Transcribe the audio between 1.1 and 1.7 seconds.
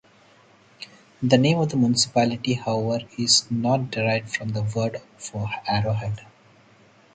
The name of